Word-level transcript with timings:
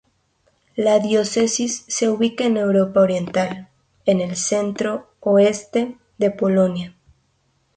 La 0.75 0.97
diócesis 0.97 1.85
se 1.87 2.09
ubica 2.09 2.45
en 2.45 2.57
Europa 2.57 3.01
Oriental, 3.01 3.69
en 4.07 4.19
el 4.19 4.35
centro-oeste 4.35 5.95
de 6.17 6.31
Polonia. 6.31 6.95